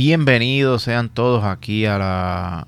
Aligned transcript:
Bienvenidos 0.00 0.84
sean 0.84 1.08
todos 1.08 1.42
aquí 1.42 1.84
a 1.84 1.98
la 1.98 2.66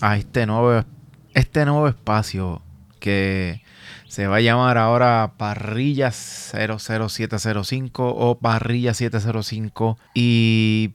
a 0.00 0.16
este 0.16 0.44
nuevo 0.44 0.84
este 1.32 1.64
nuevo 1.64 1.86
espacio 1.86 2.62
que 2.98 3.62
se 4.08 4.26
va 4.26 4.38
a 4.38 4.40
llamar 4.40 4.76
ahora 4.76 5.34
Parrilla 5.36 6.10
00705 6.10 8.08
o 8.08 8.40
Parrilla 8.40 8.92
705 8.92 9.98
y 10.14 10.94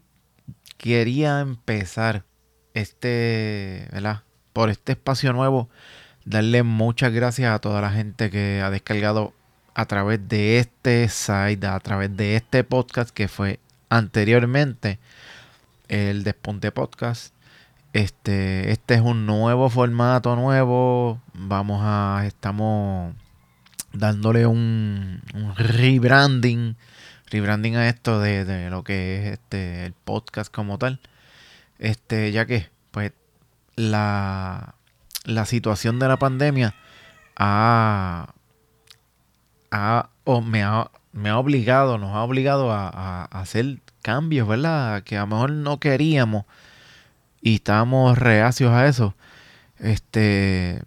quería 0.78 1.40
empezar 1.40 2.26
este, 2.74 3.88
¿verdad? 3.94 4.24
Por 4.52 4.70
este 4.70 4.92
espacio 4.92 5.32
nuevo 5.32 5.70
darle 6.26 6.64
muchas 6.64 7.14
gracias 7.14 7.56
a 7.56 7.60
toda 7.60 7.80
la 7.80 7.92
gente 7.92 8.30
que 8.30 8.60
ha 8.62 8.70
descargado 8.70 9.32
a 9.76 9.86
través 9.86 10.28
de 10.28 10.60
este 10.60 11.08
site, 11.08 11.66
a 11.66 11.80
través 11.80 12.18
de 12.18 12.36
este 12.36 12.66
podcast 12.66 13.12
que 13.12 13.30
fue 13.30 13.62
anteriormente 13.88 15.00
el 15.94 16.24
Despunte 16.24 16.72
Podcast. 16.72 17.36
Este, 17.94 18.72
este 18.72 18.96
es 18.96 19.02
un 19.02 19.28
nuevo 19.28 19.70
formato 19.70 20.36
nuevo. 20.36 21.22
Vamos 21.34 21.82
a, 21.84 22.24
estamos 22.26 23.14
dándole 23.92 24.48
un, 24.48 25.22
rebranding, 25.56 26.78
rebranding 27.30 27.76
a 27.76 27.88
esto 27.90 28.20
de, 28.20 28.72
lo 28.72 28.84
que 28.84 29.20
es 29.20 29.34
este 29.34 29.86
el 29.86 29.94
podcast 29.94 30.52
como 30.52 30.80
tal. 30.80 31.00
Este, 31.78 32.32
ya 32.32 32.48
que, 32.48 32.70
pues, 32.90 33.14
la, 33.76 34.74
la 35.26 35.46
situación 35.46 36.00
de 36.00 36.08
la 36.08 36.18
pandemia 36.18 36.74
ha, 37.36 38.34
ha, 39.70 40.10
o 40.24 40.42
me 40.42 40.64
ha 40.64 40.90
me 41.14 41.30
ha 41.30 41.38
obligado, 41.38 41.98
nos 41.98 42.14
ha 42.16 42.24
obligado 42.24 42.72
a, 42.72 43.26
hacer 43.26 43.78
cambios, 44.04 44.48
¿verdad? 44.48 45.02
Que 45.04 45.18
a 45.18 45.22
lo 45.22 45.28
mejor 45.28 45.52
no 45.52 45.80
queríamos 45.80 46.46
y 47.42 47.56
estábamos 47.56 48.18
reacios 48.20 48.72
a 48.72 48.88
eso. 48.88 49.16
Este, 49.80 50.84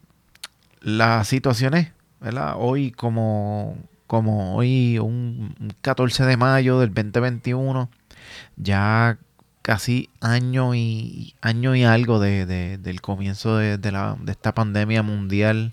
las 0.81 1.27
situaciones, 1.27 1.91
¿verdad? 2.21 2.55
Hoy 2.57 2.93
como, 2.93 3.77
como 4.07 4.55
hoy 4.55 4.99
un 4.99 5.75
14 5.81 6.25
de 6.25 6.37
mayo 6.37 6.79
del 6.79 6.95
2021, 6.95 7.91
ya 8.57 9.19
casi 9.63 10.09
año 10.21 10.77
y 10.77 11.35
año 11.41 11.75
y 11.75 11.83
algo 11.83 12.21
de, 12.21 12.47
del 12.47 13.01
comienzo 13.01 13.57
de, 13.57 13.91
la, 13.91 14.17
de 14.21 14.31
esta 14.33 14.55
pandemia 14.55 15.03
mundial, 15.03 15.73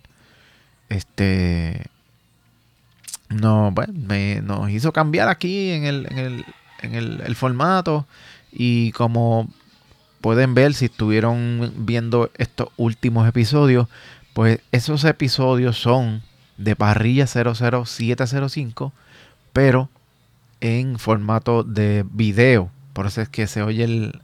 este 0.89 1.83
no, 3.29 3.71
bueno, 3.71 3.93
me, 3.95 4.41
nos 4.41 4.69
hizo 4.69 4.91
cambiar 4.93 5.27
aquí 5.27 5.71
en 5.71 5.85
el, 5.85 6.45
en 6.83 6.95
el, 6.95 7.35
formato 7.35 8.05
y 8.51 8.91
como 8.91 9.49
pueden 10.21 10.53
ver 10.53 10.73
si 10.73 10.85
estuvieron 10.85 11.73
viendo 11.77 12.29
estos 12.37 12.69
últimos 12.77 13.27
episodios, 13.27 13.87
pues 14.33 14.59
esos 14.71 15.03
episodios 15.05 15.77
son 15.77 16.21
de 16.57 16.75
parrilla 16.75 17.25
00705, 17.25 18.93
pero 19.51 19.89
en 20.61 20.99
formato 20.99 21.63
de 21.63 22.05
video. 22.11 22.69
Por 22.93 23.07
eso 23.07 23.21
es 23.21 23.29
que 23.29 23.47
se 23.47 23.63
oye 23.63 23.83
el, 23.83 24.21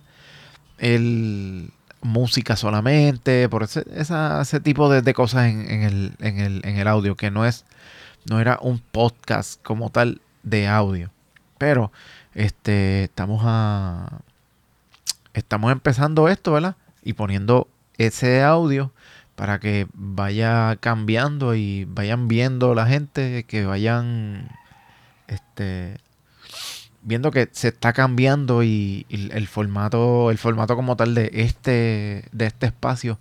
el 0.77 1.71
música 2.01 2.55
solamente, 2.55 3.49
por 3.49 3.63
ese, 3.63 3.83
ese 3.95 4.59
tipo 4.59 4.89
de, 4.89 5.13
cosas 5.13 5.47
en, 5.47 5.69
en, 5.69 5.83
el, 5.83 6.13
en, 6.19 6.39
el, 6.39 6.61
en 6.63 6.77
el 6.77 6.87
audio, 6.87 7.15
que 7.15 7.31
no 7.31 7.45
es 7.45 7.65
no 8.29 8.39
era 8.39 8.59
un 8.61 8.79
podcast 8.79 9.61
como 9.63 9.89
tal 9.89 10.21
de 10.43 10.67
audio. 10.67 11.11
Pero 11.57 11.91
este 12.33 13.03
estamos 13.03 13.41
a 13.45 14.21
estamos 15.33 15.71
empezando 15.71 16.27
esto, 16.27 16.53
¿verdad? 16.53 16.75
Y 17.03 17.13
poniendo 17.13 17.67
ese 17.97 18.43
audio 18.43 18.91
para 19.35 19.59
que 19.59 19.87
vaya 19.93 20.75
cambiando 20.77 21.55
y 21.55 21.85
vayan 21.85 22.27
viendo 22.27 22.75
la 22.75 22.85
gente, 22.87 23.45
que 23.45 23.65
vayan 23.65 24.49
este 25.27 25.97
viendo 27.01 27.31
que 27.31 27.47
se 27.51 27.69
está 27.69 27.93
cambiando 27.93 28.63
y, 28.63 29.05
el 29.09 29.47
formato 29.47 30.31
el 30.31 30.37
formato 30.37 30.75
como 30.75 30.97
tal 30.97 31.15
de 31.15 31.31
este 31.33 32.25
de 32.33 32.45
este 32.45 32.65
espacio 32.65 33.17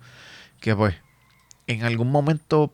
que 0.59 0.75
pues 0.75 0.95
en 1.67 1.83
algún 1.83 2.11
momento 2.11 2.73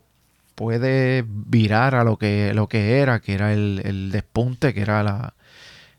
puede 0.55 1.25
virar 1.27 1.95
a 1.95 2.03
lo 2.03 2.17
que, 2.17 2.53
lo 2.53 2.67
que 2.67 2.99
era, 2.99 3.19
que 3.19 3.33
era 3.33 3.53
el, 3.53 4.09
despunte, 4.11 4.73
que 4.73 4.81
era 4.81 5.03
la, 5.03 5.33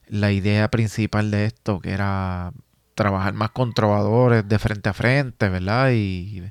idea 0.08 0.70
principal 0.70 1.30
de 1.30 1.46
esto, 1.46 1.80
que 1.80 1.92
era 1.92 2.52
trabajar 2.94 3.34
más 3.34 3.50
con 3.50 3.74
trovadores 3.74 4.48
de 4.48 4.58
frente 4.58 4.88
a 4.88 4.94
frente, 4.94 5.48
¿verdad? 5.48 5.90
Y 5.92 6.42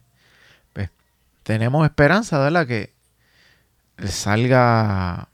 pues, 0.73 0.91
tenemos 1.43 1.85
esperanza, 1.85 2.39
¿verdad? 2.39 2.67
Que 2.67 2.93
salga 4.05 5.29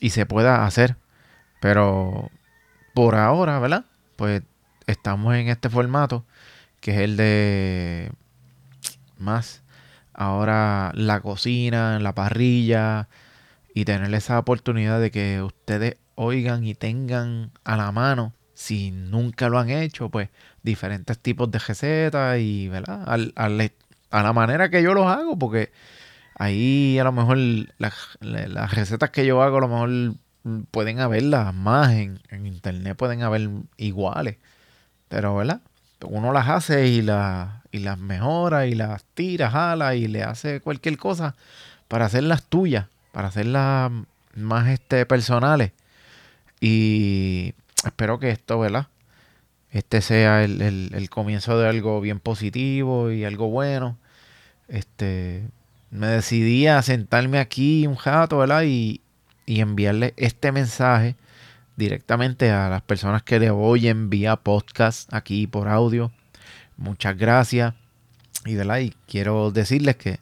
y 0.00 0.10
se 0.10 0.26
pueda 0.26 0.66
hacer. 0.66 0.96
Pero 1.60 2.30
por 2.94 3.14
ahora, 3.14 3.58
¿verdad? 3.58 3.84
Pues 4.16 4.42
estamos 4.86 5.34
en 5.34 5.48
este 5.48 5.68
formato, 5.68 6.24
que 6.80 6.92
es 6.92 6.98
el 6.98 7.16
de 7.16 8.12
más 9.18 9.62
ahora 10.14 10.92
la 10.94 11.20
cocina, 11.20 11.98
la 11.98 12.14
parrilla 12.14 13.08
y 13.74 13.84
tener 13.84 14.14
esa 14.14 14.38
oportunidad 14.38 15.00
de 15.00 15.10
que 15.10 15.42
ustedes 15.42 15.96
oigan 16.14 16.64
y 16.64 16.74
tengan 16.74 17.50
a 17.64 17.76
la 17.76 17.92
mano, 17.92 18.32
si 18.54 18.90
nunca 18.90 19.48
lo 19.48 19.58
han 19.58 19.70
hecho, 19.70 20.08
pues 20.08 20.28
diferentes 20.62 21.18
tipos 21.18 21.50
de 21.50 21.58
recetas 21.58 22.38
y, 22.38 22.68
¿verdad? 22.68 23.04
a 23.06 24.22
la 24.22 24.32
manera 24.32 24.70
que 24.70 24.82
yo 24.82 24.94
los 24.94 25.06
hago, 25.06 25.38
porque 25.38 25.72
ahí 26.36 26.98
a 26.98 27.04
lo 27.04 27.12
mejor 27.12 27.38
las, 27.78 27.94
recetas 28.72 29.10
que 29.10 29.26
yo 29.26 29.42
hago 29.42 29.58
a 29.58 29.60
lo 29.60 29.68
mejor 29.68 30.14
pueden 30.70 31.00
haberlas 31.00 31.54
más 31.54 31.92
en, 31.92 32.20
en 32.30 32.46
internet, 32.46 32.96
pueden 32.96 33.22
haber 33.22 33.48
iguales, 33.76 34.36
pero, 35.08 35.36
¿verdad? 35.36 35.60
Uno 36.06 36.32
las 36.32 36.48
hace 36.48 36.86
y 36.88 37.02
las 37.02 37.48
y 37.74 37.80
las 37.80 37.98
mejora 37.98 38.66
y 38.66 38.74
las 38.76 39.02
tira, 39.14 39.50
jala 39.50 39.96
y 39.96 40.06
le 40.06 40.22
hace 40.22 40.60
cualquier 40.60 40.96
cosa 40.96 41.34
para 41.88 42.04
hacerlas 42.04 42.44
tuyas, 42.44 42.86
para 43.10 43.28
hacerlas 43.28 43.90
más 44.36 44.68
este, 44.68 45.04
personales. 45.06 45.72
Y 46.66 47.52
espero 47.84 48.18
que 48.18 48.30
esto, 48.30 48.58
¿verdad? 48.58 48.86
Este 49.70 50.00
sea 50.00 50.42
el, 50.44 51.08
comienzo 51.10 51.58
de 51.58 51.68
algo 51.68 52.00
bien 52.00 52.20
positivo 52.20 53.10
y 53.10 53.24
algo 53.24 53.50
bueno. 53.50 53.98
Este, 54.68 55.46
me 55.90 56.06
decidí 56.06 56.66
a 56.66 56.80
sentarme 56.80 57.38
aquí 57.38 57.86
un 57.86 57.98
rato, 58.02 58.38
¿verdad? 58.38 58.62
Y, 58.64 59.02
y 59.44 59.60
enviarle 59.60 60.14
este 60.16 60.52
mensaje 60.52 61.16
directamente 61.76 62.50
a 62.50 62.70
las 62.70 62.80
personas 62.80 63.22
que 63.22 63.38
le 63.38 63.50
oyen 63.50 64.08
vía 64.08 64.36
podcast 64.36 65.12
aquí 65.12 65.46
por 65.46 65.68
audio 65.68 66.12
Muchas 66.78 67.18
gracias. 67.18 67.74
Y, 68.46 68.54
¿verdad? 68.54 68.78
y 68.78 68.94
quiero 69.06 69.50
decirles 69.50 69.96
que 69.96 70.18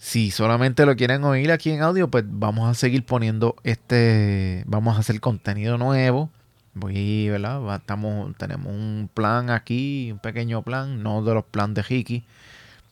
si 0.00 0.30
solamente 0.30 0.86
lo 0.86 0.96
quieren 0.96 1.24
oír 1.24 1.52
aquí 1.52 1.70
en 1.70 1.82
audio, 1.82 2.10
pues 2.10 2.24
vamos 2.26 2.70
a 2.70 2.74
seguir 2.74 3.04
poniendo 3.04 3.56
este, 3.64 4.64
vamos 4.66 4.96
a 4.96 5.00
hacer 5.00 5.20
contenido 5.20 5.76
nuevo. 5.76 6.30
Voy, 6.72 7.28
¿verdad? 7.28 7.82
Tenemos 7.86 8.66
un 8.66 9.10
plan 9.12 9.50
aquí, 9.50 10.10
un 10.12 10.18
pequeño 10.18 10.62
plan, 10.62 11.02
no 11.02 11.22
de 11.22 11.34
los 11.34 11.44
planes 11.44 11.74
de 11.74 11.94
Hiki. 11.94 12.24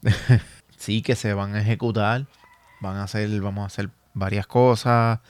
sí 0.76 1.00
que 1.00 1.16
se 1.16 1.32
van 1.32 1.54
a 1.54 1.62
ejecutar, 1.62 2.26
van 2.80 2.96
a 2.96 3.04
hacer, 3.04 3.28
vamos 3.40 3.62
a 3.62 3.66
hacer 3.66 3.90
varias 4.14 4.46
cosas 4.46 5.20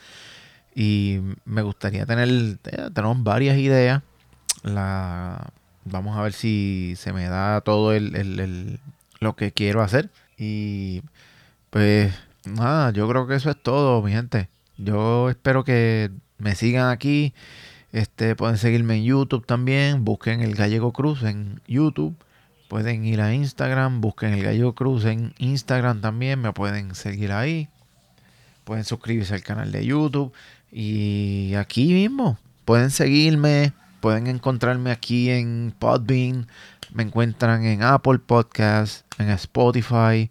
y 0.74 1.20
me 1.44 1.62
gustaría 1.62 2.06
tener, 2.06 2.28
eh, 2.28 2.90
tenemos 2.92 3.22
varias 3.22 3.56
ideas. 3.56 4.02
La, 4.64 5.52
Vamos 5.90 6.16
a 6.16 6.22
ver 6.22 6.32
si 6.32 6.94
se 6.96 7.12
me 7.12 7.28
da 7.28 7.60
todo 7.62 7.92
el, 7.92 8.80
lo 9.20 9.36
que 9.36 9.52
quiero 9.52 9.82
hacer. 9.82 10.10
Y 10.36 11.02
pues 11.70 12.14
nada, 12.44 12.90
yo 12.92 13.08
creo 13.08 13.26
que 13.26 13.34
eso 13.34 13.50
es 13.50 13.62
todo, 13.62 14.02
mi 14.02 14.12
gente. 14.12 14.48
Yo 14.76 15.28
espero 15.28 15.64
que 15.64 16.10
me 16.38 16.54
sigan 16.54 16.90
aquí. 16.90 17.34
Este, 17.92 18.36
pueden 18.36 18.58
seguirme 18.58 18.96
en 18.96 19.04
YouTube 19.04 19.46
también. 19.46 20.04
Busquen 20.04 20.40
el 20.40 20.54
Gallego 20.54 20.92
Cruz 20.92 21.22
en 21.22 21.60
YouTube. 21.66 22.16
Pueden 22.68 23.04
ir 23.04 23.20
a 23.20 23.34
Instagram. 23.34 24.00
Busquen 24.00 24.34
el 24.34 24.44
Gallego 24.44 24.74
Cruz 24.74 25.04
en 25.04 25.34
Instagram 25.38 26.00
también. 26.00 26.40
Me 26.40 26.52
pueden 26.52 26.94
seguir 26.94 27.32
ahí. 27.32 27.68
Pueden 28.64 28.84
suscribirse 28.84 29.34
al 29.34 29.42
canal 29.42 29.72
de 29.72 29.84
YouTube. 29.84 30.32
Y 30.70 31.54
aquí 31.54 31.92
mismo. 31.92 32.38
Pueden 32.64 32.90
seguirme. 32.90 33.72
Pueden 34.00 34.26
encontrarme 34.28 34.90
aquí 34.92 35.30
en 35.30 35.74
Podbean. 35.78 36.46
Me 36.92 37.02
encuentran 37.02 37.64
en 37.64 37.82
Apple 37.82 38.20
Podcast, 38.20 39.04
en 39.18 39.30
Spotify 39.30 40.30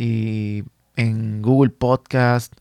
y 0.00 0.64
en 0.96 1.42
Google 1.42 1.70
Podcast. 1.70 2.54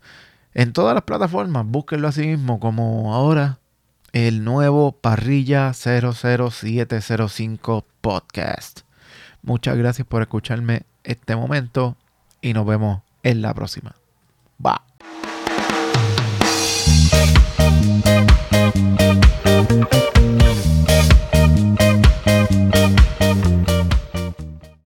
En 0.53 0.73
todas 0.73 0.93
las 0.93 1.03
plataformas, 1.03 1.65
búsquenlo 1.65 2.09
así 2.09 2.27
mismo 2.27 2.59
como 2.59 3.15
ahora. 3.15 3.59
el 4.11 4.43
nuevo 4.43 4.91
Parrilla 4.91 5.71
00705 5.73 7.85
podcast. 8.01 8.81
Muchas 9.41 9.77
gracias 9.77 10.05
por 10.07 10.21
escucharme 10.21 10.83
este 11.03 11.35
momento 11.35 11.95
y 12.41 12.53
nos 12.53 12.65
vemos 12.65 13.01
en 13.23 13.41
la 13.41 13.53
próxima. 13.53 13.95